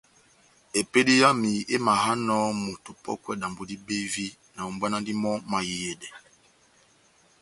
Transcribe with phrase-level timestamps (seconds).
[0.79, 6.07] Epédi yami émahánɔ moto opɔ́kwɛ dambo dibevi, nahombwanandi mɔ́ mahiyedɛ.